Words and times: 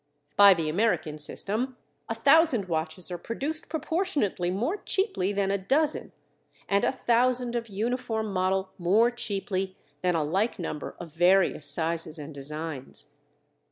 By 0.35 0.55
the 0.55 0.67
American 0.67 1.19
system, 1.19 1.77
a 2.09 2.15
thousand 2.15 2.67
watches 2.67 3.11
are 3.11 3.19
produced 3.19 3.69
proportionately 3.69 4.49
more 4.49 4.77
cheaply 4.77 5.31
than 5.31 5.51
a 5.51 5.59
dozen; 5.59 6.11
and 6.67 6.83
a 6.83 6.91
thousand 6.91 7.55
of 7.55 7.69
uniform 7.69 8.33
model 8.33 8.71
more 8.79 9.11
cheaply 9.11 9.77
than 10.01 10.15
a 10.15 10.23
like 10.23 10.57
number 10.57 10.95
of 10.99 11.13
various 11.13 11.67
sizes 11.69 12.17
and 12.17 12.33
designs. 12.33 13.11